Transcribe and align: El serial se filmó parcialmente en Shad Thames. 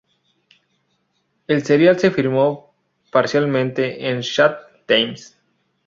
El 1.45 1.63
serial 1.63 1.99
se 1.99 2.09
filmó 2.09 2.73
parcialmente 3.11 4.09
en 4.09 4.21
Shad 4.21 4.55
Thames. 4.87 5.37